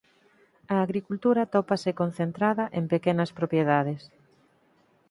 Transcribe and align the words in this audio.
A 0.73 0.77
agricultura 0.85 1.39
atópase 1.43 1.91
concentrada 2.01 2.63
en 2.79 2.83
pequenas 2.93 3.29
propiedades. 3.39 4.01